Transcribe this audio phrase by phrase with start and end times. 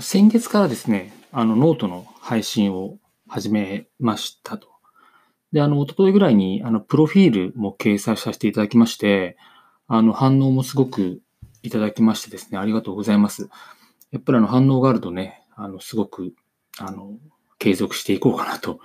[0.00, 4.68] 先月からですね、あの、ノートの配信を始めましたと。
[5.52, 9.36] で、あの、一昨日ぐらいに、あの、プロフィールも掲載させていただきまして、
[9.88, 11.20] あの、反応もすごく
[11.62, 13.48] いただきましてですね、ありがとうございます。
[14.10, 16.34] やっぱりあの、反応があるとね、あの、すごく、
[16.78, 17.14] あの、
[17.58, 18.80] 継続していこうかなと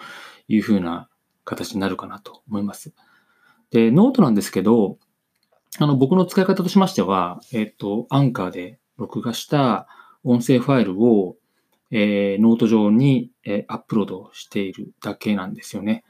[0.48, 1.10] いうふうな
[1.44, 2.94] 形になるかなと思います。
[3.72, 4.98] で、ノートなんですけど、
[5.78, 9.88] あの、僕の使い方としましては、えっ、と、アンカーで録画した
[10.26, 11.38] 音声ファイルを、
[11.92, 16.04] えー、ノート上に、えー、アップロードしているだけなんですよね。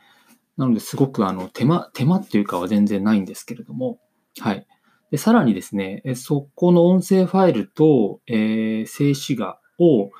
[0.57, 3.99] なので、すごくあの、手間、手間っていうかは全然ないんですけれども、
[4.39, 4.65] はい。
[5.11, 10.11] で、さらにですね、そこの音声ファイルと、えー、静止画を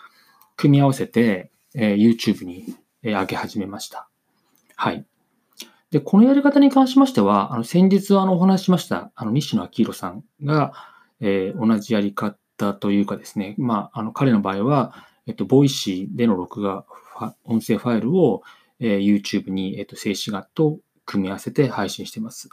[0.58, 2.66] 組み合わせて、えー、YouTube に、
[3.02, 4.10] えー、上げ始めました。
[4.76, 5.06] はい。
[5.92, 10.74] で、このやり方に関しましては、あの、先日あの、お話ししました、あの、西野明宏さんが、
[11.22, 14.94] えー、同じやり方というかですね、まあ、あの、彼の場合は、
[15.28, 16.86] えっと、ボイシーでの録画、
[17.44, 18.44] 音声ファイルを、
[18.80, 22.50] えー、YouTube に、えっと、静止画と組み合わせて配信しています。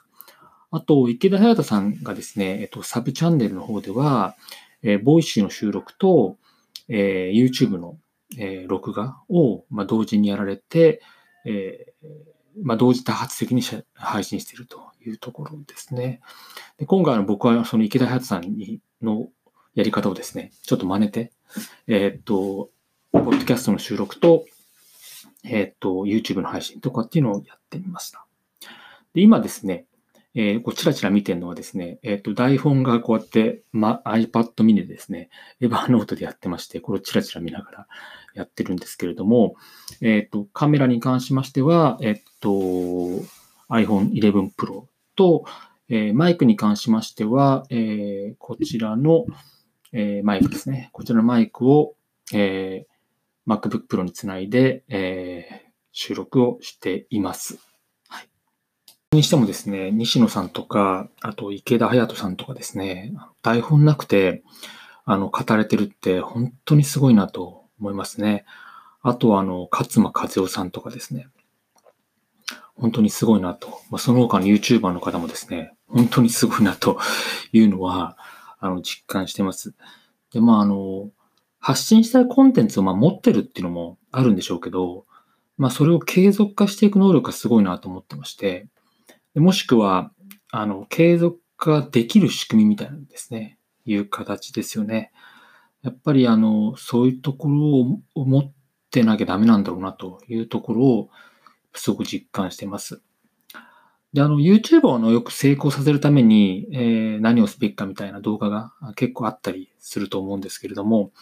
[0.70, 4.36] あと、池田隼人さんがですね、えっと、サブチャンネルの方では、
[4.82, 6.38] えー、ボイシーの収録と、
[6.88, 7.98] えー、YouTube の、
[8.38, 11.02] えー、録画を、まあ、同時にやられて、
[11.44, 13.62] えーまあ、同時多発的に
[13.94, 16.20] 配信しているというところですね。
[16.78, 19.28] で今回の僕はその池田隼人さんにの
[19.74, 21.32] やり方をですね、ちょっと真似て、
[21.86, 22.70] えー、っと、
[23.12, 24.44] ポッドキャストの収録と、
[25.44, 28.26] えー、っと、YouTube の配信とかっていうのをやってみました。
[29.14, 29.86] で今ですね、
[30.34, 35.28] えー、こうチラチラ見てるのはですね、えっ、と、台本がこうやって、ま、iPad mini でですね、
[35.60, 37.86] エヴァーノートでやってまして、これをチラチラ見ながら
[38.34, 39.56] やってるんですけれども、
[40.00, 42.48] えっ、と、カメラに関しましては、えっ、と、
[43.68, 44.84] iPhone 11 Pro
[45.16, 45.44] と、
[45.88, 49.26] えマイクに関しましては、えこちらの、
[49.92, 50.90] えマイクですね。
[50.92, 51.94] こちらのマイクを、
[52.32, 52.86] え
[53.46, 57.58] MacBook Pro につないで、え収録をしています。
[59.12, 64.42] にしてもですね、西野さんとか、あと池田隼人さんとかですね、台本なくて、
[65.04, 68.46] あの、語れてるって本当にすごいなと思いますね。
[69.02, 71.28] あとは、あの、勝間和代さんとかですね、
[72.74, 73.68] 本当にすごいなと。
[73.90, 76.98] まあ、その他の YouTuber の方もですね、本当にすごいなと
[77.52, 78.16] いうのは、
[78.62, 79.74] あの、実感してます。
[80.32, 81.10] で、まあ、あの、
[81.58, 85.04] 発信したいコンテンツをま持ってるっていうのもあるんでしょうけど、
[85.58, 88.68] まあ、それを継続化していく能力がすごいなと思ってまして、
[89.34, 90.12] もしくは、
[90.50, 93.58] あの、継続化できる仕組みみたいなんですね。
[93.84, 95.10] いう形ですよね。
[95.82, 98.52] やっぱり、あの、そういうところを持っ
[98.90, 101.10] てなきゃダメなんだろうなというところを、
[101.74, 103.02] すごく実感してます。
[104.12, 111.12] で、あの、YouTuber のよく成功させるために、えー、何をすべきかみたいな動画が結構あったりすると思うんですけれども、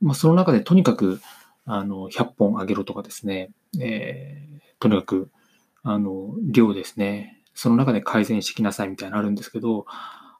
[0.00, 1.20] まあ、その中でとにかく、
[1.64, 3.50] あの、100本上げろとかですね、
[3.80, 5.30] えー、とにかく、
[5.82, 9.86] あの、量ですね、その中で改善してきなさいみたいなのあるんですけど、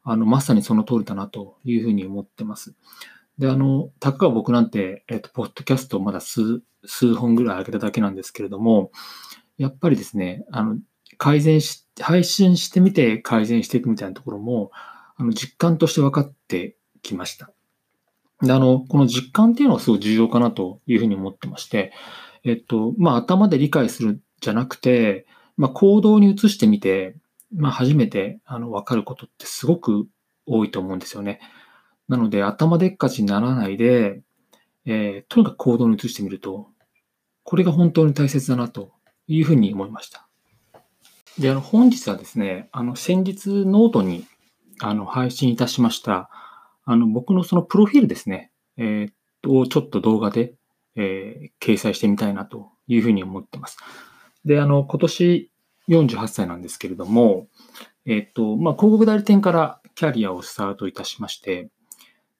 [0.04, 2.74] あの、まさにその通りだなというふうに思ってます。
[3.38, 8.90] で、あの、たかが僕なんて、えっ、と、ポッドキャストをまだ数、数本ぐらい上げただけなんですけれども、
[9.58, 10.78] やっぱりですね、あの、
[11.18, 14.70] 改善し、配信してみて改善していくみたいなところも、
[15.16, 17.50] あの、実感として分かってきました。
[18.40, 21.92] で、あの、この実感っていうのはすごい重要かなというふうに思ってまして、
[22.44, 27.16] えっと、まあ、頭で理解するじゃなくて、まあ、行動に移してみて、
[27.54, 30.06] まあ、初めてあの分かることってすごく
[30.46, 31.40] 多いと思うんですよね。
[32.08, 34.22] なので、頭でっかちにならないで、
[34.86, 36.68] えー、とにかく行動に移してみると、
[37.42, 38.92] これが本当に大切だなと
[39.26, 40.27] いうふうに思いました。
[41.38, 44.26] で、あの、本日はですね、あの、先日ノートに
[44.80, 46.30] あの配信いたしました、
[46.84, 50.54] あの、僕のそのプロフィールですね、えー、をちょっと動画で、
[50.96, 53.78] えー、掲載してみたいなというふうに思ってます。
[54.44, 55.50] で、あの、今年
[55.88, 57.46] 48歳なんですけれども、
[58.04, 61.70] えっと、まあ、広告代理店からキャリアをスタートいたしまして、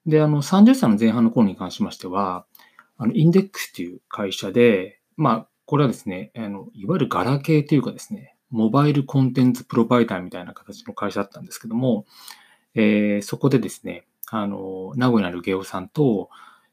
[0.06, 2.46] で、あの、30歳の前半の頃に関しましては、
[2.96, 12.06] あの、インデックスという会社で、まあ、これはですね、あの、いわゆるガラケーというかですね、モバイルコンテンツプロバイダーみたいな形の会社だったんですけども、
[12.74, 16.30] えー、そこでですね、あの、名古屋にあるゲオさんと、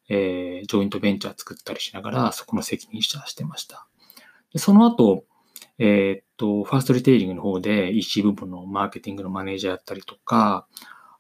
[0.10, 3.88] えー、ジョイントベンチャー作ったりしながら、そこの責任者してました。
[4.54, 5.26] でその後、
[5.78, 10.68] えー、っと、ファーストリテイリングの方で EC 部分のマーケティングのマネージャーやったりとか、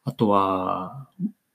[0.03, 1.09] あとは、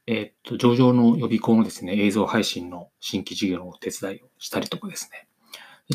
[0.06, 5.28] え、っと、上場の予備校のですね、映像配信の新規事業のお手伝いをしたりとかですね。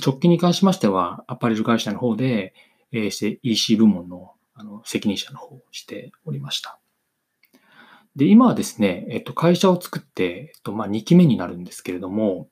[0.04, 2.54] 直近に関しましては、アパレル会社の方で、
[2.96, 6.80] えー、EC 部門のあの責任者の方をしておりました。
[8.16, 12.48] で、今はですね、えっと、会社を作って、えっと、まあ、2期目になるんですけれども、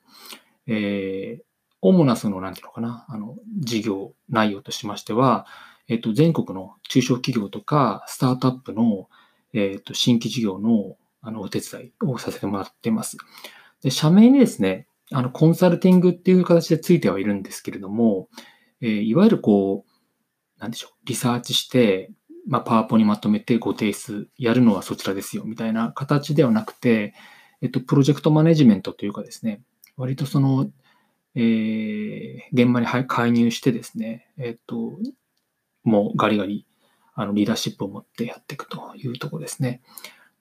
[0.67, 1.43] えー、
[1.81, 5.47] 主なその、なんていうのかな、あの、事業内容としましては、
[5.87, 9.07] えっと、全国の中小企業とか、スタートアップの、
[9.53, 13.15] えっと、新規事業の、あの、お手伝いをさせてもらっています。
[13.81, 18.27] で、社名にですね、あの、コンサルティングっていう形でついてはいるんですけれども、
[18.81, 19.92] えー、いわゆるこう、
[20.63, 22.09] なんでしょう、リサーチして、
[22.47, 27.13] まあ、パワポにまとめてご提出、やるのはそちらですよ、みたいな形ではなくて、
[27.61, 29.61] えっと、プロジェクトマネジメントというかですね、
[29.97, 30.71] 割とその、
[31.35, 34.97] えー、現場に介入してですね、えっと、
[35.83, 36.65] もうガリガリ、
[37.13, 39.81] あの、リーダーシップを持ってやっていくというところですね。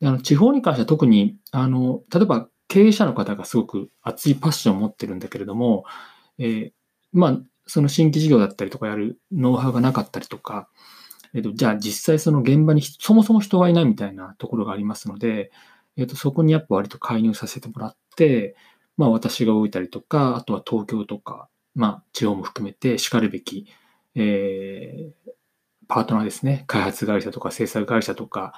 [0.01, 5.85] であの地方に関しては特に、あの、例えば経営者の方がすごく熱いパッションを持ってるんだけれども、
[6.39, 6.73] えー、
[7.13, 7.41] まあ、
[7.73, 10.69] その新規事業だったりとかやるノウハウがなかったりとか、
[11.33, 15.51] えっと、じゃあ実際その現場にそもそも人がいないみたいなところがありますので、
[15.97, 18.57] えっと、そこにやっぱ割と介入させてもらって、
[18.99, 23.67] まあ私が動いたりとか、あとは東京とか、まあ地方も含めて叱るべき、
[24.17, 25.31] えー、
[25.89, 26.65] パートナーですね。
[26.67, 28.53] 開発会社とか制作会社とか、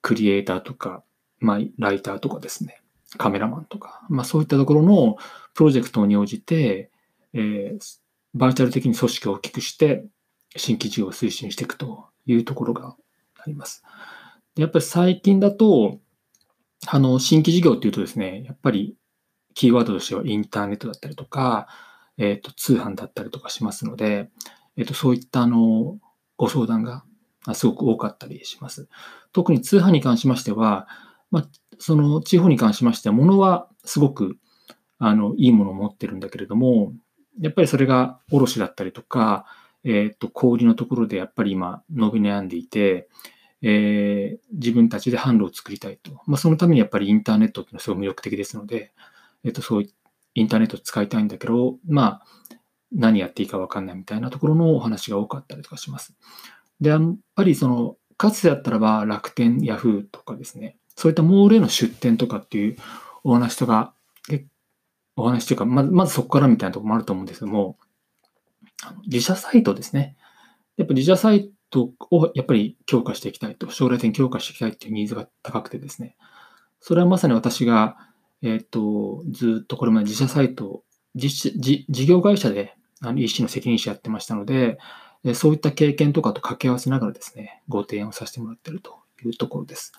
[0.00, 1.02] クリエイターとか、
[1.40, 2.80] まあライターとかですね。
[3.18, 5.16] カメラマンとか、まあそういったところの
[5.54, 6.92] プロジェクトに応じて、
[7.34, 8.00] えー、
[8.34, 10.04] バーチャル的に組織を大きくして、
[10.56, 12.96] 新規事業を推進していくというところが
[13.38, 13.82] あります。
[14.54, 15.98] でやっぱり最近だと、
[16.86, 18.96] あの、新規事業っていうとですね、やっぱり
[19.54, 21.68] キーワードとしてはインターネットだったりとか、
[22.16, 24.30] えっ、ー、と、通販だったりとかしますので、
[24.76, 25.98] えっ、ー、と、そういったあの、
[26.36, 27.04] ご相談が
[27.54, 28.88] すごく多かったりします。
[29.32, 30.88] 特に通販に関しましては、
[31.30, 31.48] まあ、
[31.78, 34.36] その地方に関しましては、物はすごく、
[34.98, 36.92] あの、いいものを持ってるんだけれども、
[37.40, 39.46] やっぱりそれが卸だったりとか、
[39.84, 43.08] えっ、と、小売のところでやっぱり今伸び悩んでいて、
[43.62, 46.22] えー、自分たちで販路を作りたいと。
[46.26, 48.92] まあ、そのためにやっぱりインターネットっていうのはすごい魅力的ですので、
[49.44, 49.84] えっ、と、そう
[50.34, 52.22] インターネット使いたいんだけど、まあ、
[52.92, 56.14] 何やっていいかわかんないみたいなところのお話が多かったりとかします。
[56.80, 62.76] で、やっぱりその、かつてだったらば楽天、ヤフーとかですね、そういったモールへの出店とかっていう
[63.24, 63.94] お話とか
[64.28, 64.46] 結、
[65.16, 67.78] お話というか、まずまずそこからみたいなところもあると思うんですけども、
[69.06, 70.16] 自社サイトですね。
[70.76, 76.16] やっぱ自社サイトをやっぱり強化していきたいと、将来的に強化していきたいっていうニーズが高くてですね。
[76.80, 77.96] それはまさに私が、
[78.42, 80.82] えっ、と、ずっとこれまで自社サイト、
[81.14, 84.78] 事業会社であの EC の責任者やってましたので、
[85.34, 89.92] そういった経験とかと掛け合わせながらですね、ご提案をさせてもらっているというところです。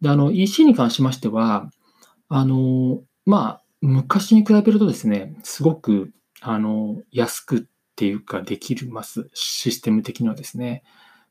[0.00, 1.70] で、あの、EC に関しましては、
[2.28, 7.62] あの、まあ、昔に比べるとですね、すごく、あの、安くっ
[7.96, 9.28] ていうかできるます。
[9.34, 10.82] システム的にはですね。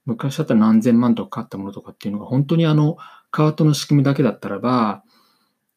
[0.06, 2.98] 昔だったら何千万とかかったものとかっていうのが本当にあの
[3.30, 5.04] カートの仕組みだけだったらば、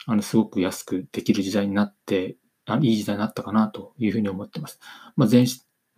[0.06, 2.36] あのすごく安くできる時代になって、
[2.66, 4.80] あいい時代になったかなというふうに思ってます。
[5.16, 5.46] まあ、全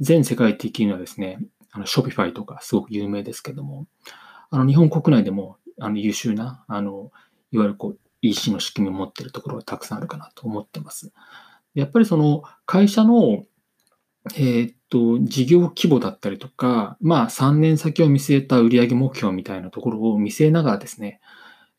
[0.01, 1.39] 全世界的にはですね、
[1.71, 3.87] あの、ショピファイとかすごく有名ですけども、
[4.51, 7.13] あの、日本国内でも、あの、優秀な、あの、
[7.53, 11.13] いわゆるこう、EC の仕組みを持っているところがたくさんあるかなと思ってます。
[11.75, 13.45] やっぱりその会社の
[14.35, 21.21] えー、っと、事業規模だったりとか、まあ3年先を見据えた売上目標みたいなところを見据えながらですね、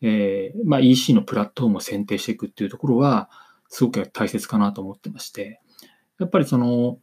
[0.01, 3.29] えー、まあ EC のプラットフォームを選定していくっていうところは、
[3.69, 5.61] すごく大切かなと思ってまして、
[6.19, 6.99] やっぱりその、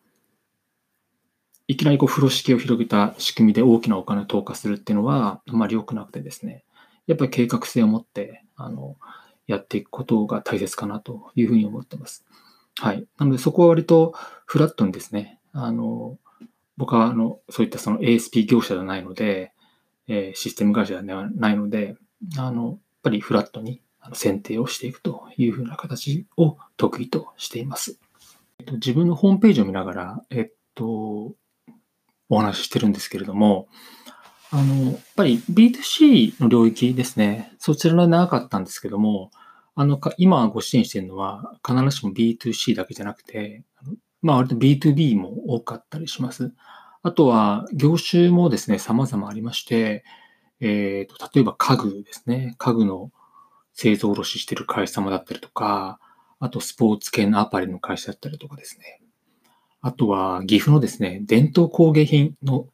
[1.67, 6.65] いきなりこう風呂敷を広げた仕組みで大きなお金を投下するっていうのはあまり良くなくてですね、
[7.07, 8.97] やっぱり計画性を持って、あの、
[9.47, 12.25] やっていくことが大切かなというふうに思ってます。
[12.79, 13.07] はい。
[13.19, 14.15] なのでそこは割と
[14.47, 16.19] フラットにですね、あの、
[16.77, 19.53] 僕はあの、そういったその ASP 業者ではないので、
[20.09, 21.97] え、システム会社ではないので、
[22.37, 23.81] あの、やっぱりフラットに
[24.13, 27.99] 選定をしていくというふうな形を得意としています。
[28.59, 31.35] えっと、自分のホームページを見ながら、えっと、
[32.29, 33.69] お話ししてるんですけれども、
[34.57, 37.53] あの、やっぱり B2C の領域ですね。
[37.59, 39.33] そちらが長かったんですけども、
[39.75, 43.65] あの、今ご支援しているのは必ずしも B2C だけじゃなくて、
[44.23, 46.53] まあ割と B2B も多かったりします。
[47.03, 50.05] あとは業種もですね、様々ありまして、
[50.61, 52.55] えーと、例えば家具ですね。
[52.59, 53.11] 家具の
[53.73, 55.99] 製造卸してる会社様だったりとか、
[56.39, 59.01] あとスポーツ系のアパレルの会社だったりとかですね。
[59.81, 62.69] あとは岐阜のですね、伝統工芸品の、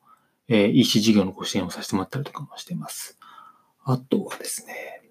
[0.53, 3.19] えー、EC 事業のご支援をさせてもらったりとかもしています。
[3.85, 5.03] あとはですね、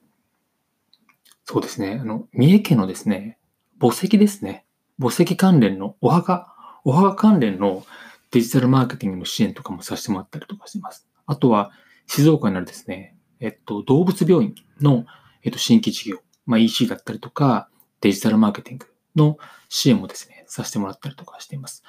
[1.45, 1.97] そうですね。
[2.01, 3.39] あの、三重県のですね、
[3.79, 4.65] 墓石ですね。
[4.99, 6.53] 墓石関連のお墓、
[6.83, 7.85] お墓関連の
[8.31, 11.07] デジタルマーケティングの支援とかもさせてもらったりとかしています。
[11.25, 11.71] あとは、
[12.05, 15.05] 静岡にあるですね、えっと、動物病院の、
[15.43, 17.69] えっと、新規事業、まあ、EC だったりとか、
[18.01, 19.37] デジタルマーケティングの
[19.69, 21.83] 支援もですね、させてもらったりとかしています。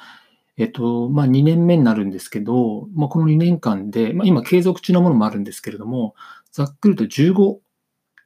[0.60, 6.14] えっと、まあ、2年目になるんですけど、まあ、この2年間で、まあ、今継続中のものもあるんですけれども、
[6.52, 7.56] ざっくりと15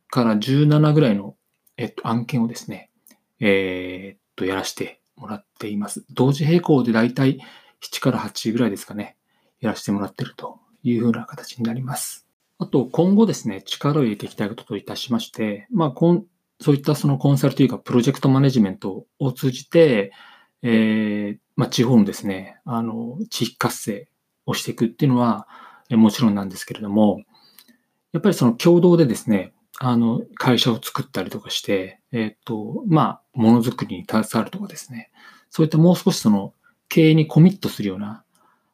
[0.09, 1.37] から17ぐらいの、
[1.77, 2.91] えっと、案件をですね、
[3.39, 6.05] えー、っと、やらせてもらっています。
[6.11, 7.39] 同時並行でだいたい
[7.81, 9.17] 7から8ぐらいですかね、
[9.61, 12.27] やらせてもらってるというふうな形になります。
[12.59, 16.25] あと、今後ですね、力を入れていきたいことといたしまして、まあ、こん
[16.61, 20.13] そういったそのコンサルというか、プロジェクトマネジメントを通じて、
[20.63, 24.09] えー、まあ、地方のですね、あの、地域活性
[24.47, 25.47] をしていくっていうのは、
[25.91, 27.23] もちろんなんですけれども、
[28.13, 35.11] やっぱりその共同でですね、あの、会社を作ったりとかして、えっ、と、まあ、ものづくりに携わるとかですね、
[35.51, 36.55] そういったもう少しその、
[36.89, 38.25] 経営にコミットするような、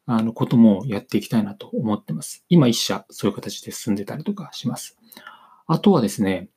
[0.07, 2.45] あの、こともやっていきたいなと思ってます。
[2.49, 4.99] 今一社、そういう形で進んでたりとかします。
[5.67, 6.49] あとはですね、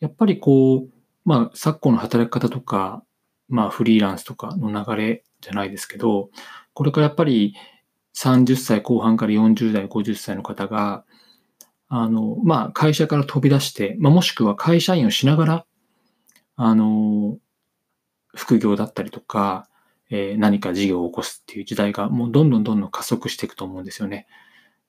[0.00, 0.88] やっぱりこう、
[1.24, 3.04] まあ、昨今の働き方とか、
[3.48, 6.30] まあ、フリーランスとかの流れじゃないですけど、
[6.72, 7.54] これからやっぱり
[8.16, 11.04] 30歳後半から40代、50歳の方が、
[11.88, 15.66] あの、まあ、会社から飛び出して、まあ、もしくは会社員をしながら、
[16.56, 17.36] あの、
[18.34, 19.68] 副業だったりとか、
[20.10, 24.26] えー、何か事業を起こすっていう時代がもうどんどんどんどん加速していくと思うんですよね。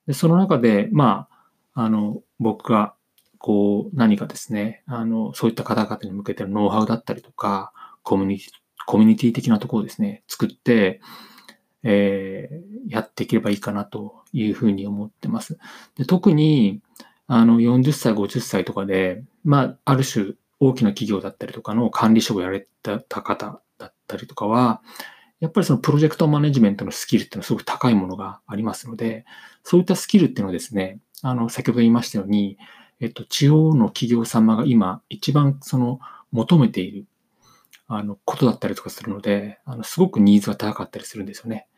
[0.06, 1.28] で、その中で、ま
[1.74, 2.94] あ、あの、僕が、
[3.38, 8.48] こう、何かですね、あの、そういった方々に向けてのノウハウだったりとか、コミュニティ、
[8.86, 11.00] コミュニティ的なところをですね、作って、
[11.82, 15.58] えー、やっていければいいかなというふうに思ってます。
[15.96, 16.80] で特に、
[17.26, 24.82] あの、40歳、50歳とかで、まあ、ある種大きな企業だったりとかの管理職をやれた方だったりとかは、
[25.40, 29.24] やっぱりそのプロジェクトマネジメントのスキルっていうのはすごく高いものがありますので、
[29.62, 32.58] そういったスキルっていうのはですね、あの、先ほど言いましたように、
[33.00, 36.00] えっと、地方の企業様が今一番その
[36.32, 37.06] 求めている
[37.86, 41.68] あの、ことだったりとかするので、あの、すごくニーズが高かったりするんですよね。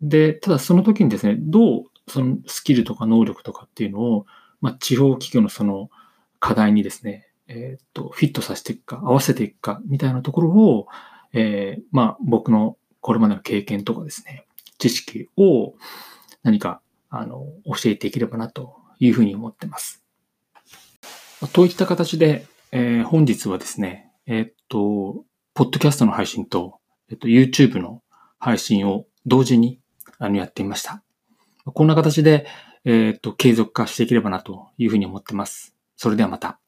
[0.00, 4.26] で、ただその時にですね、どうそのスキルとか能力とかっていうのを、
[4.60, 5.90] まあ、地方企業のその
[6.38, 10.88] 課題にですね、えっ、と、フィットさせていくか、合わせていくか、みたいなところを、
[11.32, 14.46] えー、まあ、僕のこれまでの経験とかですね、
[14.78, 15.74] 知識を
[16.42, 20.04] 何か、あの、教えていければなというふうに思ってます。
[21.52, 25.24] といった形で、えー、本日はですね、えっ、と、
[25.56, 28.02] ポッドキャストの配信と、えっと、YouTube の
[28.38, 29.80] 配信を同時に
[30.18, 31.02] あのやってみました。
[31.64, 32.46] こんな形で、
[32.84, 35.74] えっと、継続化していければなというふうに思ってます。
[35.96, 36.60] それではまた。